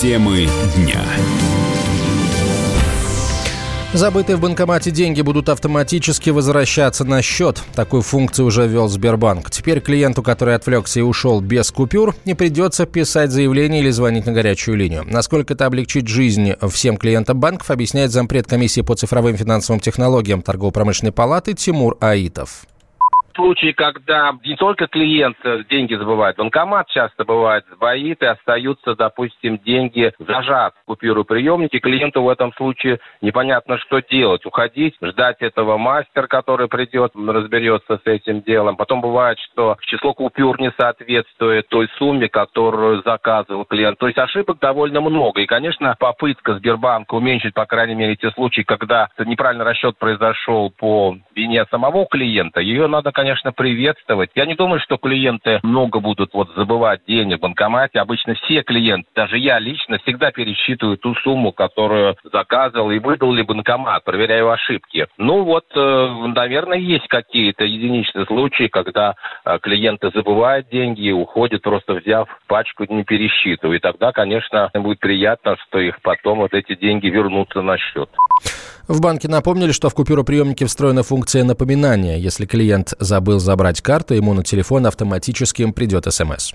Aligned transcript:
Темы 0.00 0.48
дня. 0.76 1.02
Забытые 3.92 4.36
в 4.36 4.40
банкомате 4.40 4.90
деньги 4.90 5.20
будут 5.20 5.50
автоматически 5.50 6.30
возвращаться 6.30 7.04
на 7.04 7.20
счет. 7.20 7.62
Такую 7.74 8.00
функцию 8.00 8.46
уже 8.46 8.66
ввел 8.66 8.88
Сбербанк. 8.88 9.50
Теперь 9.50 9.80
клиенту, 9.80 10.22
который 10.22 10.54
отвлекся 10.54 11.00
и 11.00 11.02
ушел 11.02 11.42
без 11.42 11.70
купюр, 11.70 12.16
не 12.24 12.32
придется 12.32 12.86
писать 12.86 13.30
заявление 13.30 13.82
или 13.82 13.90
звонить 13.90 14.24
на 14.24 14.32
горячую 14.32 14.78
линию. 14.78 15.04
Насколько 15.04 15.52
это 15.52 15.66
облегчит 15.66 16.08
жизнь 16.08 16.54
всем 16.70 16.96
клиентам 16.96 17.38
банков, 17.38 17.70
объясняет 17.70 18.10
зампред 18.10 18.46
комиссии 18.46 18.80
по 18.80 18.94
цифровым 18.94 19.36
финансовым 19.36 19.80
технологиям 19.80 20.40
торгово-промышленной 20.40 21.12
палаты 21.12 21.52
Тимур 21.52 21.98
Аитов 22.00 22.64
случаи, 23.40 23.72
когда 23.72 24.32
не 24.44 24.54
только 24.56 24.86
клиент 24.86 25.36
э, 25.44 25.62
деньги 25.70 25.94
забывает, 25.94 26.36
банкомат 26.36 26.88
часто 26.88 27.24
бывает 27.24 27.64
сбоит 27.72 28.22
и 28.22 28.26
остаются, 28.26 28.94
допустим, 28.94 29.58
деньги 29.58 30.12
зажат 30.18 30.74
в 30.82 30.84
купюроприемнике. 30.86 31.78
Клиенту 31.78 32.22
в 32.22 32.28
этом 32.28 32.52
случае 32.54 33.00
непонятно, 33.22 33.78
что 33.78 34.00
делать. 34.00 34.44
Уходить, 34.44 34.94
ждать 35.02 35.38
этого 35.40 35.78
мастера, 35.78 36.26
который 36.26 36.68
придет, 36.68 37.12
разберется 37.14 37.98
с 38.04 38.06
этим 38.06 38.42
делом. 38.42 38.76
Потом 38.76 39.00
бывает, 39.00 39.38
что 39.38 39.76
число 39.80 40.12
купюр 40.12 40.60
не 40.60 40.70
соответствует 40.78 41.66
той 41.68 41.88
сумме, 41.96 42.28
которую 42.28 43.02
заказывал 43.02 43.64
клиент. 43.64 43.98
То 43.98 44.06
есть 44.06 44.18
ошибок 44.18 44.58
довольно 44.60 45.00
много. 45.00 45.40
И, 45.40 45.46
конечно, 45.46 45.96
попытка 45.98 46.54
Сбербанка 46.56 47.14
уменьшить, 47.14 47.54
по 47.54 47.64
крайней 47.64 47.94
мере, 47.94 48.16
те 48.16 48.30
случаи, 48.32 48.62
когда 48.62 49.08
неправильный 49.18 49.64
расчет 49.64 49.96
произошел 49.98 50.70
по 50.70 51.16
вине 51.34 51.64
самого 51.70 52.06
клиента, 52.06 52.60
ее 52.60 52.86
надо, 52.86 53.12
конечно, 53.12 53.29
конечно, 53.30 53.52
приветствовать. 53.52 54.30
Я 54.34 54.44
не 54.44 54.56
думаю, 54.56 54.80
что 54.80 54.96
клиенты 54.96 55.60
много 55.62 56.00
будут 56.00 56.34
вот 56.34 56.48
забывать 56.56 57.02
денег 57.06 57.38
в 57.38 57.42
банкомате. 57.42 58.00
Обычно 58.00 58.34
все 58.34 58.62
клиенты, 58.62 59.08
даже 59.14 59.38
я 59.38 59.60
лично, 59.60 59.98
всегда 59.98 60.32
пересчитываю 60.32 60.98
ту 60.98 61.14
сумму, 61.22 61.52
которую 61.52 62.16
заказывал 62.32 62.90
и 62.90 62.98
выдал 62.98 63.32
ли 63.32 63.44
банкомат, 63.44 64.02
проверяю 64.02 64.50
ошибки. 64.50 65.06
Ну 65.16 65.44
вот, 65.44 65.64
э, 65.76 66.08
наверное, 66.34 66.78
есть 66.78 67.06
какие-то 67.06 67.64
единичные 67.64 68.26
случаи, 68.26 68.66
когда 68.66 69.14
э, 69.44 69.58
клиенты 69.62 70.10
забывают 70.12 70.68
деньги 70.68 71.02
и 71.02 71.12
уходят, 71.12 71.62
просто 71.62 71.94
взяв 71.94 72.28
пачку, 72.48 72.84
не 72.88 73.04
пересчитывая. 73.04 73.76
И 73.76 73.80
тогда, 73.80 74.10
конечно, 74.10 74.70
будет 74.74 74.98
приятно, 74.98 75.56
что 75.68 75.78
их 75.78 76.02
потом 76.02 76.38
вот 76.38 76.52
эти 76.52 76.74
деньги 76.74 77.06
вернутся 77.06 77.62
на 77.62 77.78
счет. 77.78 78.10
В 78.90 79.00
банке 79.00 79.28
напомнили, 79.28 79.70
что 79.70 79.88
в 79.88 79.94
купюроприемнике 79.94 80.66
встроена 80.66 81.04
функция 81.04 81.44
напоминания. 81.44 82.18
Если 82.18 82.44
клиент 82.44 82.92
забыл 82.98 83.19
забрать 83.38 83.80
карту, 83.80 84.14
ему 84.14 84.34
на 84.34 84.42
телефон 84.42 84.86
автоматически 84.86 85.70
придет 85.70 86.06
смс. 86.12 86.52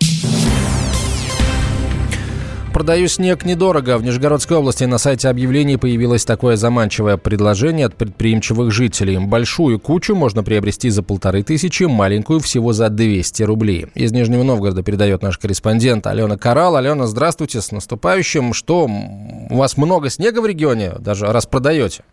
Продаю 2.76 3.08
снег 3.08 3.46
недорого. 3.46 3.98
В 3.98 4.04
Нижегородской 4.04 4.58
области 4.58 4.84
на 4.84 4.98
сайте 4.98 5.30
объявлений 5.30 5.78
появилось 5.78 6.26
такое 6.26 6.58
заманчивое 6.58 7.16
предложение 7.16 7.86
от 7.86 7.96
предприимчивых 7.96 8.70
жителей. 8.70 9.18
Большую 9.18 9.80
кучу 9.80 10.14
можно 10.14 10.44
приобрести 10.44 10.90
за 10.90 11.02
полторы 11.02 11.42
тысячи, 11.42 11.84
маленькую 11.84 12.42
всего 12.42 12.74
за 12.74 12.90
200 12.90 13.44
рублей. 13.44 13.88
Из 13.96 14.12
Нижнего 14.12 14.44
Новгорода 14.44 14.84
передает 14.84 15.22
наш 15.22 15.38
корреспондент 15.38 16.06
Алена 16.06 16.38
Карал. 16.38 16.76
Алена, 16.76 17.08
здравствуйте, 17.08 17.62
с 17.62 17.72
наступающим. 17.72 18.54
Что, 18.54 18.90
у 19.50 19.56
вас 19.56 19.78
много 19.78 20.10
снега 20.10 20.42
в 20.42 20.46
регионе, 20.46 20.96
даже 21.00 21.28
распродаете? 21.28 22.04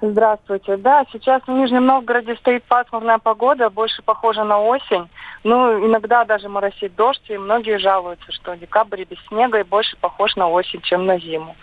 Здравствуйте. 0.00 0.76
Да, 0.76 1.04
сейчас 1.10 1.42
в 1.42 1.50
Нижнем 1.50 1.86
Новгороде 1.86 2.36
стоит 2.36 2.62
пасмурная 2.64 3.18
погода, 3.18 3.68
больше 3.68 4.00
похожа 4.02 4.44
на 4.44 4.60
осень. 4.60 5.08
Ну, 5.42 5.84
иногда 5.84 6.24
даже 6.24 6.48
моросит 6.48 6.94
дождь, 6.94 7.24
и 7.28 7.36
многие 7.36 7.78
жалуются, 7.78 8.30
что 8.30 8.56
декабрь 8.56 9.04
без 9.04 9.18
снега 9.26 9.58
и 9.58 9.64
больше 9.64 9.96
похож 9.96 10.36
на 10.36 10.48
осень, 10.48 10.82
чем 10.82 11.04
на 11.04 11.18
зиму. 11.18 11.56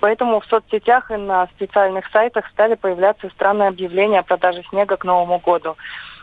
Поэтому 0.00 0.40
в 0.40 0.46
соцсетях 0.46 1.10
и 1.10 1.16
на 1.16 1.48
специальных 1.48 2.06
сайтах 2.12 2.46
стали 2.48 2.76
появляться 2.76 3.28
странные 3.28 3.68
объявления 3.68 4.20
о 4.20 4.24
продаже 4.24 4.62
снега 4.70 4.96
к 4.96 5.04
Новому 5.04 5.38
году. 5.38 5.76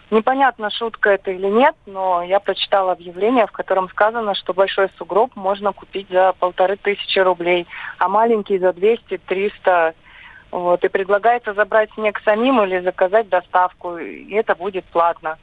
Непонятно, 0.09 0.71
шутка 0.71 1.11
это 1.11 1.31
или 1.31 1.47
нет, 1.47 1.75
но 1.85 2.23
я 2.23 2.39
прочитала 2.39 2.93
объявление, 2.93 3.45
в 3.45 3.51
котором 3.51 3.89
сказано, 3.89 4.33
что 4.33 4.53
большой 4.53 4.89
сугроб 4.97 5.35
можно 5.35 5.73
купить 5.73 6.07
за 6.09 6.33
полторы 6.39 6.77
тысячи 6.77 7.19
рублей, 7.19 7.67
а 7.99 8.07
маленький 8.07 8.57
за 8.57 8.69
200-300 8.69 9.93
вот, 10.51 10.83
и 10.83 10.87
предлагается 10.87 11.53
забрать 11.53 11.89
снег 11.93 12.19
самим 12.23 12.63
или 12.63 12.79
заказать 12.79 13.29
доставку, 13.29 13.97
и 13.97 14.33
это 14.33 14.55
будет 14.55 14.85
платно. 14.85 15.37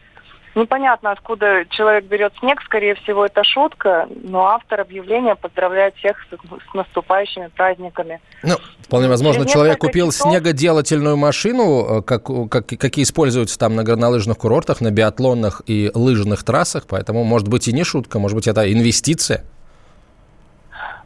Непонятно, 0.54 1.10
откуда 1.10 1.65
человек 1.70 2.04
берет 2.04 2.32
снег, 2.38 2.62
скорее 2.62 2.94
всего, 2.94 3.26
это 3.26 3.42
шутка, 3.42 4.09
но 4.22 4.47
автор 4.47 4.81
объявления 4.81 5.34
поздравляет 5.34 5.97
всех 5.97 6.16
с, 6.31 6.34
с 6.34 6.75
наступающими 6.75 7.48
праздниками. 7.48 8.20
Ну, 8.44 8.54
вполне 8.81 9.09
возможно, 9.09 9.42
Через 9.42 9.53
человек 9.53 9.78
купил 9.78 10.12
часов... 10.12 10.31
снегоделательную 10.31 11.16
машину, 11.16 11.98
э, 11.98 12.03
как, 12.03 12.26
как, 12.50 12.66
какие 12.66 13.03
используются 13.03 13.59
там 13.59 13.75
на 13.75 13.82
горнолыжных 13.82 14.38
курортах, 14.38 14.81
на 14.81 14.92
биатлонных 14.92 15.62
и 15.66 15.91
лыжных 15.92 16.44
трассах, 16.44 16.84
поэтому, 16.88 17.25
может 17.25 17.48
быть, 17.48 17.66
и 17.66 17.72
не 17.72 17.82
шутка, 17.82 18.21
может 18.21 18.36
быть, 18.36 18.47
это 18.47 18.72
инвестиция. 18.72 19.44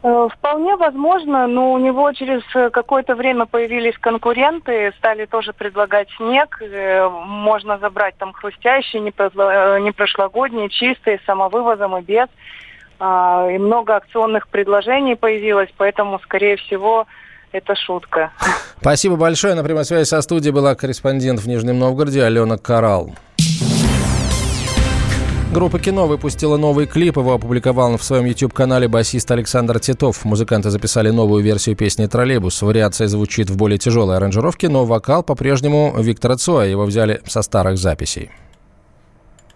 Э, 0.01 0.27
вполне 0.31 0.75
возможно, 0.77 1.47
но 1.47 1.73
у 1.73 1.77
него 1.77 2.11
через 2.13 2.41
э, 2.55 2.69
какое-то 2.69 3.15
время 3.15 3.45
появились 3.45 3.97
конкуренты, 3.97 4.93
стали 4.97 5.25
тоже 5.25 5.51
предлагать 5.51 6.07
снег. 6.15 6.61
Э, 6.61 7.09
можно 7.09 7.77
забрать 7.79 8.15
там 8.17 8.31
хрустящий, 8.31 8.99
не 8.99 9.91
прошлогодний, 9.91 10.69
чистый, 10.69 11.19
самовывозом 11.25 11.97
и 11.97 12.01
без. 12.01 12.27
А, 13.01 13.47
и 13.49 13.57
много 13.57 13.95
акционных 13.95 14.49
предложений 14.49 15.15
появилось, 15.15 15.69
поэтому, 15.77 16.19
скорее 16.19 16.57
всего, 16.57 17.07
это 17.51 17.75
шутка. 17.75 18.31
Спасибо 18.81 19.15
большое. 19.15 19.55
На 19.55 19.63
прямой 19.63 19.85
связи 19.85 20.03
со 20.03 20.21
студией 20.21 20.53
была 20.53 20.75
корреспондент 20.75 21.39
в 21.39 21.47
Нижнем 21.47 21.79
Новгороде 21.79 22.23
Алена 22.23 22.57
Карал. 22.57 23.11
Группа 25.51 25.79
«Кино» 25.79 26.05
выпустила 26.05 26.57
новый 26.57 26.85
клип. 26.85 27.17
Его 27.17 27.33
опубликовал 27.33 27.97
в 27.97 28.03
своем 28.03 28.25
YouTube-канале 28.25 28.87
басист 28.87 29.31
Александр 29.31 29.79
Титов. 29.79 30.23
Музыканты 30.23 30.69
записали 30.69 31.09
новую 31.09 31.43
версию 31.43 31.75
песни 31.75 32.05
«Троллейбус». 32.05 32.61
Вариация 32.61 33.07
звучит 33.07 33.49
в 33.49 33.57
более 33.57 33.79
тяжелой 33.79 34.17
аранжировке, 34.17 34.69
но 34.69 34.85
вокал 34.85 35.23
по-прежнему 35.23 35.95
Виктора 35.97 36.35
Цоя. 36.35 36.69
Его 36.69 36.85
взяли 36.85 37.21
со 37.25 37.41
старых 37.41 37.79
записей. 37.79 38.29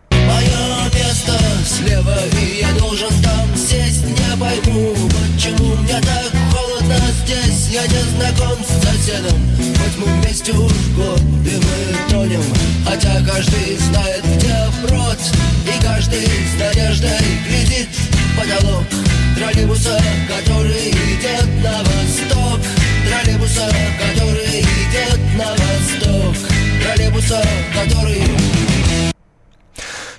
Мое 0.09 0.89
место 0.95 1.33
слева, 1.63 2.17
и 2.41 2.61
я 2.61 2.79
должен 2.79 3.09
там 3.23 3.55
сесть. 3.55 4.03
Не 4.07 4.39
пойму, 4.39 4.95
соседом, 9.03 9.40
хоть 9.58 9.97
мы 9.97 10.22
вместе 10.22 10.52
уж 10.53 10.72
год, 10.96 11.19
и 11.19 11.56
мы 11.58 12.09
тонем. 12.09 12.44
Хотя 12.86 13.22
каждый 13.25 13.78
знает, 13.78 14.24
где 14.36 14.56
брод 14.84 15.18
И 15.66 15.84
каждый 15.84 16.25
с 16.25 16.59
надеждой 16.59 17.19
глядит 17.47 17.90
в 17.90 18.40
потолок 18.40 18.84
Троллейбуса, 19.36 20.00
который 20.28 20.90
идет 20.90 21.64
на 21.64 21.80
восток. 21.80 22.62
Троллейбуса, 23.09 23.69
который 24.00 24.42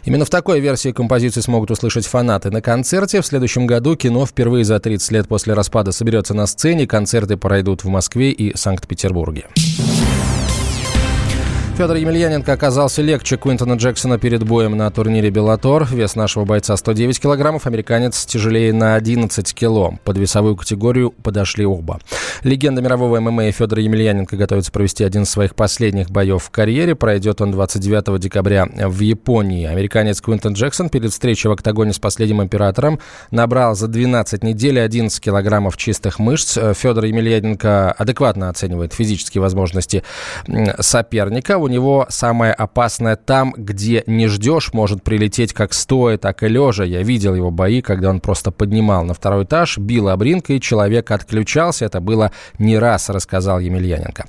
Именно 0.04 0.24
в 0.24 0.30
такой 0.30 0.60
версии 0.60 0.92
композиции 0.92 1.40
смогут 1.40 1.70
услышать 1.70 2.06
фанаты 2.06 2.50
на 2.50 2.60
концерте. 2.60 3.22
В 3.22 3.26
следующем 3.26 3.66
году 3.66 3.96
кино 3.96 4.26
впервые 4.26 4.64
за 4.64 4.78
30 4.78 5.10
лет 5.12 5.28
после 5.28 5.54
распада 5.54 5.92
соберется 5.92 6.34
на 6.34 6.46
сцене. 6.46 6.86
Концерты 6.86 7.36
пройдут 7.36 7.84
в 7.84 7.88
Москве 7.88 8.30
и 8.30 8.56
Санкт-Петербурге. 8.56 9.46
Федор 11.76 11.96
Емельяненко 11.96 12.52
оказался 12.52 13.02
легче 13.02 13.36
Куинтона 13.36 13.74
Джексона 13.74 14.16
перед 14.16 14.44
боем 14.44 14.76
на 14.76 14.88
турнире 14.92 15.30
Беллатор. 15.30 15.84
Вес 15.90 16.14
нашего 16.14 16.44
бойца 16.44 16.76
109 16.76 17.18
килограммов, 17.18 17.66
американец 17.66 18.24
тяжелее 18.26 18.72
на 18.72 18.94
11 18.94 19.52
кило. 19.52 19.98
Под 20.04 20.16
весовую 20.16 20.54
категорию 20.54 21.10
подошли 21.10 21.66
оба. 21.66 21.98
Легенда 22.44 22.80
мирового 22.80 23.18
ММА 23.18 23.50
Федор 23.50 23.80
Емельяненко 23.80 24.36
готовится 24.36 24.70
провести 24.70 25.02
один 25.02 25.24
из 25.24 25.30
своих 25.30 25.56
последних 25.56 26.12
боев 26.12 26.44
в 26.44 26.50
карьере. 26.50 26.94
Пройдет 26.94 27.40
он 27.40 27.50
29 27.50 28.20
декабря 28.20 28.68
в 28.72 29.00
Японии. 29.00 29.66
Американец 29.66 30.20
Куинтон 30.20 30.52
Джексон 30.52 30.88
перед 30.88 31.10
встречей 31.10 31.50
в 31.50 31.52
октагоне 31.54 31.92
с 31.92 31.98
последним 31.98 32.40
императором 32.40 33.00
набрал 33.32 33.74
за 33.74 33.88
12 33.88 34.44
недель 34.44 34.78
11 34.78 35.20
килограммов 35.20 35.76
чистых 35.76 36.20
мышц. 36.20 36.56
Федор 36.74 37.04
Емельяненко 37.04 37.90
адекватно 37.90 38.48
оценивает 38.48 38.92
физические 38.92 39.42
возможности 39.42 40.04
соперника 40.78 41.63
у 41.64 41.68
него 41.68 42.06
самое 42.10 42.52
опасное 42.52 43.16
там, 43.16 43.54
где 43.56 44.04
не 44.06 44.28
ждешь, 44.28 44.72
может 44.72 45.02
прилететь 45.02 45.52
как 45.52 45.72
стоя, 45.72 46.18
так 46.18 46.42
и 46.42 46.48
лежа. 46.48 46.84
Я 46.84 47.02
видел 47.02 47.34
его 47.34 47.50
бои, 47.50 47.80
когда 47.80 48.10
он 48.10 48.20
просто 48.20 48.50
поднимал 48.50 49.04
на 49.04 49.14
второй 49.14 49.44
этаж, 49.44 49.78
бил 49.78 50.08
обринкой, 50.08 50.60
человек 50.60 51.10
отключался. 51.10 51.86
Это 51.86 52.00
было 52.00 52.30
не 52.58 52.78
раз, 52.78 53.08
рассказал 53.08 53.58
Емельяненко. 53.58 54.26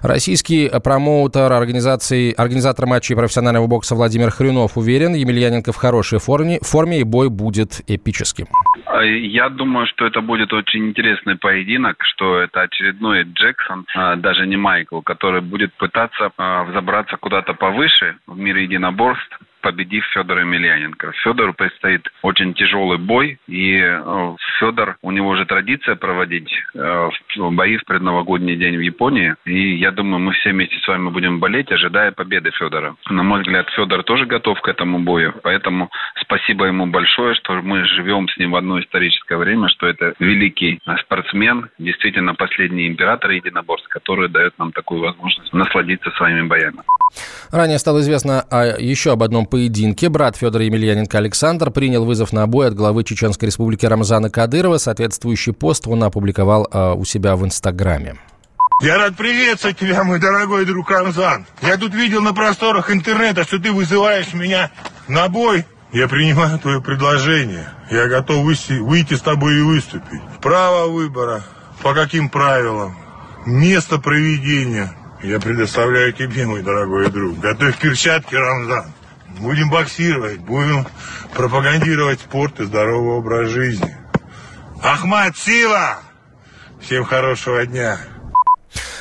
Российский 0.00 0.68
промоутер 0.68 1.52
организации, 1.52 2.32
организатор 2.32 2.86
матчей 2.86 3.14
профессионального 3.14 3.66
бокса 3.66 3.94
Владимир 3.94 4.30
Хрюнов 4.30 4.76
уверен, 4.76 5.14
Емельяненко 5.14 5.72
в 5.72 5.76
хорошей 5.76 6.18
форме, 6.18 6.58
форме 6.62 7.00
и 7.00 7.04
бой 7.04 7.28
будет 7.28 7.82
эпическим. 7.86 8.46
А, 8.88 9.02
я 9.04 9.48
думаю, 9.50 9.86
что 9.86 10.06
это 10.06 10.20
будет 10.20 10.52
очень 10.52 10.88
интересный 10.88 11.36
поединок, 11.36 12.02
что 12.04 12.38
это 12.40 12.62
очередной 12.62 13.24
Джексон, 13.24 13.86
а, 13.94 14.16
даже 14.16 14.46
не 14.46 14.56
Майкл, 14.56 15.00
который 15.02 15.42
будет 15.42 15.74
пытаться 15.74 16.30
а, 16.38 16.64
взобраться 16.64 17.16
куда-то 17.16 17.52
повыше 17.52 18.16
в 18.26 18.38
мире 18.38 18.62
единоборств 18.62 19.38
победив 19.68 20.02
Федора 20.14 20.40
Емельяненко. 20.40 21.12
Федору 21.22 21.52
предстоит 21.52 22.08
очень 22.22 22.54
тяжелый 22.54 22.96
бой, 22.96 23.38
и 23.46 23.76
э, 23.78 24.36
Федор, 24.58 24.96
у 25.02 25.10
него 25.10 25.28
уже 25.28 25.44
традиция 25.44 25.94
проводить 25.94 26.50
э, 26.74 27.10
бои 27.36 27.76
в 27.76 27.84
предновогодний 27.84 28.56
день 28.56 28.78
в 28.78 28.80
Японии, 28.80 29.34
и 29.44 29.76
я 29.76 29.90
думаю, 29.90 30.20
мы 30.20 30.32
все 30.32 30.52
вместе 30.52 30.78
с 30.78 30.88
вами 30.88 31.10
будем 31.10 31.38
болеть, 31.38 31.70
ожидая 31.70 32.12
победы 32.12 32.50
Федора. 32.52 32.96
На 33.10 33.22
мой 33.22 33.42
взгляд, 33.42 33.68
Федор 33.76 34.04
тоже 34.04 34.24
готов 34.24 34.58
к 34.62 34.68
этому 34.68 35.00
бою, 35.00 35.34
поэтому 35.42 35.90
спасибо 36.18 36.64
ему 36.64 36.86
большое, 36.86 37.34
что 37.34 37.52
мы 37.60 37.84
живем 37.84 38.26
с 38.28 38.38
ним 38.38 38.52
в 38.52 38.56
одно 38.56 38.80
историческое 38.80 39.36
время, 39.36 39.68
что 39.68 39.86
это 39.86 40.14
великий 40.18 40.80
спортсмен, 41.02 41.68
действительно 41.78 42.34
последний 42.34 42.88
император 42.88 43.32
единоборств, 43.32 43.88
который 43.88 44.30
дает 44.30 44.58
нам 44.58 44.72
такую 44.72 45.02
возможность 45.02 45.52
насладиться 45.52 46.10
своими 46.12 46.46
боями. 46.46 46.78
Ранее 47.50 47.78
стало 47.78 48.00
известно 48.00 48.42
о, 48.50 48.78
еще 48.78 49.12
об 49.12 49.22
одном 49.22 49.46
поединке. 49.46 50.08
Брат 50.08 50.36
Федора 50.36 50.64
Емельяненко 50.64 51.18
Александр 51.18 51.70
принял 51.70 52.04
вызов 52.04 52.32
на 52.32 52.46
бой 52.46 52.68
от 52.68 52.74
главы 52.74 53.04
Чеченской 53.04 53.46
республики 53.46 53.86
Рамзана 53.86 54.30
Кадырова. 54.30 54.78
Соответствующий 54.78 55.52
пост 55.52 55.86
он 55.86 56.02
опубликовал 56.04 56.68
э, 56.70 56.92
у 56.92 57.04
себя 57.04 57.36
в 57.36 57.44
Инстаграме. 57.44 58.16
Я 58.80 58.96
рад 58.96 59.16
приветствовать 59.16 59.78
тебя, 59.78 60.04
мой 60.04 60.20
дорогой 60.20 60.64
друг 60.64 60.88
Рамзан. 60.90 61.46
Я 61.62 61.76
тут 61.78 61.94
видел 61.94 62.22
на 62.22 62.32
просторах 62.32 62.92
интернета, 62.92 63.42
что 63.42 63.58
ты 63.58 63.72
вызываешь 63.72 64.32
меня 64.34 64.70
на 65.08 65.28
бой. 65.28 65.64
Я 65.92 66.06
принимаю 66.06 66.58
твое 66.58 66.80
предложение. 66.80 67.70
Я 67.90 68.06
готов 68.06 68.44
выйти, 68.44 68.78
выйти 68.78 69.14
с 69.14 69.22
тобой 69.22 69.58
и 69.58 69.62
выступить. 69.62 70.20
Право 70.40 70.86
выбора. 70.86 71.42
По 71.82 71.94
каким 71.94 72.28
правилам? 72.28 72.96
Место 73.46 73.98
проведения. 73.98 74.92
Я 75.22 75.40
предоставляю 75.40 76.12
тебе, 76.12 76.46
мой 76.46 76.62
дорогой 76.62 77.10
друг. 77.10 77.38
Готовь 77.40 77.78
перчатки, 77.78 78.34
Рамзан. 78.34 78.92
Будем 79.40 79.70
боксировать, 79.70 80.38
будем 80.38 80.86
пропагандировать 81.34 82.20
спорт 82.20 82.60
и 82.60 82.64
здоровый 82.64 83.18
образ 83.18 83.50
жизни. 83.50 83.96
Ахмад, 84.82 85.36
сила! 85.36 85.98
Всем 86.80 87.04
хорошего 87.04 87.66
дня! 87.66 87.98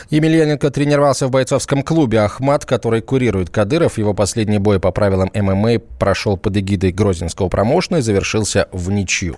Емельяненко 0.09 0.71
тренировался 0.71 1.27
в 1.27 1.31
бойцовском 1.31 1.83
клубе 1.83 2.21
«Ахмат», 2.21 2.65
который 2.65 3.01
курирует 3.01 3.49
Кадыров. 3.49 3.97
Его 3.97 4.13
последний 4.13 4.57
бой 4.57 4.79
по 4.79 4.91
правилам 4.91 5.29
ММА 5.33 5.79
прошел 5.99 6.37
под 6.37 6.55
эгидой 6.57 6.91
Грозинского 6.91 7.49
промоушена 7.49 7.97
и 7.97 8.01
завершился 8.01 8.69
в 8.71 8.89
ничью. 8.89 9.35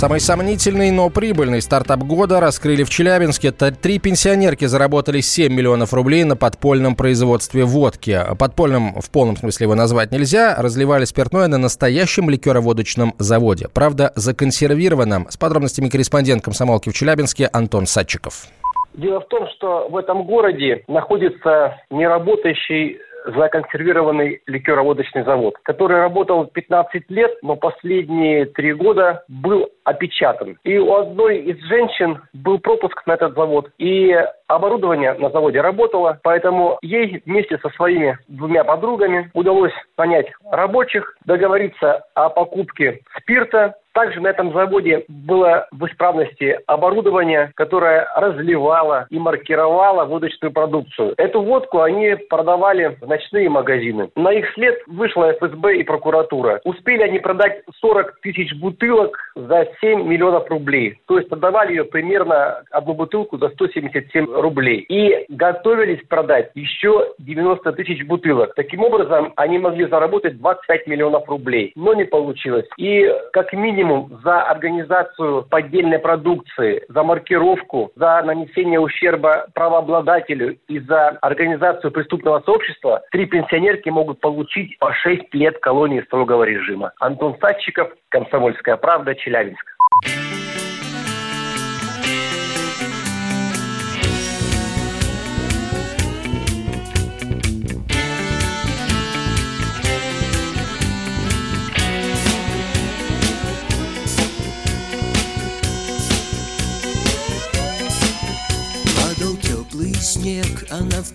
Самый 0.00 0.18
сомнительный, 0.18 0.90
но 0.90 1.10
прибыльный 1.10 1.60
стартап 1.60 1.98
года 1.98 2.40
раскрыли 2.40 2.84
в 2.84 2.88
Челябинске. 2.88 3.50
Три 3.52 3.98
пенсионерки 3.98 4.64
заработали 4.64 5.20
7 5.20 5.52
миллионов 5.52 5.92
рублей 5.92 6.24
на 6.24 6.36
подпольном 6.36 6.96
производстве 6.96 7.64
водки. 7.64 8.18
Подпольным 8.38 8.94
в 8.98 9.10
полном 9.10 9.36
смысле 9.36 9.64
его 9.64 9.74
назвать 9.74 10.10
нельзя. 10.10 10.56
Разливали 10.56 11.04
спиртное 11.04 11.48
на 11.48 11.58
настоящем 11.58 12.30
ликероводочном 12.30 13.12
заводе. 13.18 13.68
Правда, 13.74 14.10
законсервированном. 14.14 15.26
С 15.28 15.36
подробностями 15.36 15.90
корреспондент 15.90 16.42
комсомолки 16.42 16.88
в 16.88 16.94
Челябинске 16.94 17.50
Антон 17.52 17.84
Садчиков. 17.84 18.46
Дело 18.94 19.20
в 19.20 19.28
том, 19.28 19.48
что 19.54 19.86
в 19.90 19.98
этом 19.98 20.24
городе 20.24 20.82
находится 20.88 21.76
неработающий 21.90 22.98
законсервированный 23.24 24.42
ликероводочный 24.46 25.24
завод, 25.24 25.54
который 25.62 25.98
работал 25.98 26.46
15 26.46 27.10
лет, 27.10 27.30
но 27.42 27.56
последние 27.56 28.46
три 28.46 28.72
года 28.72 29.24
был 29.28 29.68
опечатан. 29.84 30.58
И 30.64 30.78
у 30.78 30.94
одной 30.94 31.38
из 31.38 31.58
женщин 31.64 32.20
был 32.32 32.58
пропуск 32.58 33.06
на 33.06 33.12
этот 33.12 33.34
завод, 33.34 33.70
и 33.78 34.16
оборудование 34.46 35.14
на 35.14 35.30
заводе 35.30 35.60
работало, 35.60 36.18
поэтому 36.22 36.78
ей 36.82 37.22
вместе 37.24 37.58
со 37.58 37.70
своими 37.70 38.18
двумя 38.28 38.64
подругами 38.64 39.30
удалось 39.34 39.72
понять 39.96 40.26
рабочих, 40.50 41.16
договориться 41.24 42.04
о 42.14 42.28
покупке 42.30 43.00
спирта, 43.16 43.74
также 43.92 44.20
на 44.20 44.28
этом 44.28 44.52
заводе 44.52 45.04
было 45.08 45.66
в 45.72 45.86
исправности 45.86 46.58
оборудование, 46.66 47.52
которое 47.54 48.08
разливало 48.16 49.06
и 49.10 49.18
маркировало 49.18 50.04
водочную 50.04 50.52
продукцию. 50.52 51.14
Эту 51.16 51.42
водку 51.42 51.80
они 51.80 52.14
продавали 52.28 52.96
в 53.00 53.06
ночные 53.06 53.48
магазины. 53.48 54.10
На 54.16 54.32
их 54.32 54.52
след 54.54 54.78
вышла 54.86 55.32
ФСБ 55.32 55.78
и 55.78 55.82
прокуратура. 55.82 56.60
Успели 56.64 57.02
они 57.02 57.18
продать 57.18 57.62
40 57.80 58.20
тысяч 58.22 58.54
бутылок 58.60 59.18
за 59.34 59.68
7 59.80 60.06
миллионов 60.06 60.48
рублей. 60.48 61.00
То 61.06 61.18
есть 61.18 61.28
продавали 61.28 61.70
ее 61.70 61.84
примерно 61.84 62.62
одну 62.70 62.94
бутылку 62.94 63.38
за 63.38 63.48
177 63.50 64.26
рублей. 64.32 64.84
И 64.88 65.26
готовились 65.28 66.04
продать 66.08 66.50
еще 66.54 67.12
90 67.18 67.72
тысяч 67.72 68.06
бутылок. 68.06 68.54
Таким 68.54 68.82
образом, 68.82 69.32
они 69.36 69.58
могли 69.58 69.86
заработать 69.86 70.38
25 70.38 70.86
миллионов 70.86 71.28
рублей. 71.28 71.72
Но 71.74 71.94
не 71.94 72.04
получилось. 72.04 72.66
И 72.76 73.10
как 73.32 73.52
минимум 73.52 73.79
минимум 73.80 74.20
за 74.22 74.42
организацию 74.42 75.46
поддельной 75.48 75.98
продукции, 75.98 76.84
за 76.88 77.02
маркировку, 77.02 77.92
за 77.96 78.22
нанесение 78.22 78.78
ущерба 78.78 79.46
правообладателю 79.54 80.58
и 80.68 80.78
за 80.80 81.10
организацию 81.22 81.90
преступного 81.90 82.40
сообщества 82.40 83.02
три 83.10 83.26
пенсионерки 83.26 83.88
могут 83.88 84.20
получить 84.20 84.78
по 84.78 84.92
6 84.92 85.32
лет 85.34 85.58
колонии 85.60 86.02
строгого 86.02 86.44
режима. 86.44 86.92
Антон 87.00 87.36
Садчиков, 87.40 87.90
Комсомольская 88.10 88.76
правда, 88.76 89.14
Челябинск. 89.14 89.64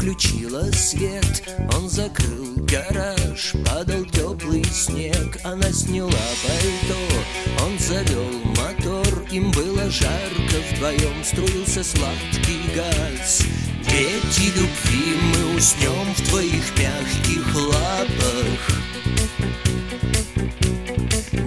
Включила 0.06 0.72
свет. 0.72 1.44
Он 1.74 1.90
закрыл 1.90 2.54
гараж, 2.57 3.54
падал 3.66 4.06
теплый 4.06 4.63
снег. 4.66 5.40
Она 5.44 5.71
сняла 5.71 6.12
пальто, 6.45 7.66
он 7.66 7.80
завел 7.80 8.31
мотор. 8.56 9.26
Им 9.31 9.50
было 9.50 9.90
жарко 9.90 10.57
вдвоем, 10.71 11.24
струился 11.24 11.83
сладкий 11.83 12.62
газ. 12.76 13.42
Дети 13.90 14.52
любви, 14.56 15.16
мы 15.33 15.57
уснем 15.57 16.14
в 16.16 16.30
твоих 16.30 16.78
мягких 16.78 17.56
лапах. 17.56 18.62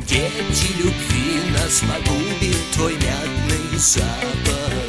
Дети 0.08 0.72
любви, 0.78 1.52
нас 1.52 1.80
погубит 1.80 2.58
твой 2.74 2.94
мятный 2.94 3.78
запах 3.78 4.87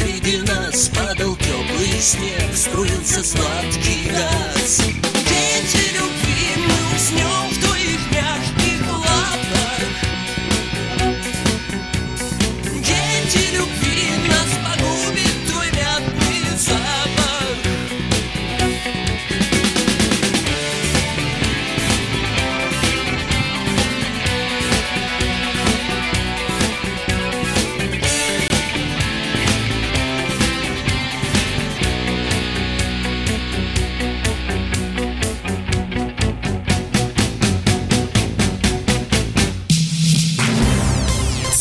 среди 0.00 0.38
нас 0.42 0.88
Падал 0.88 1.36
теплый 1.36 2.00
снег 2.00 2.56
Струился 2.56 3.22
сладкий 3.22 4.10
газ 4.10 4.39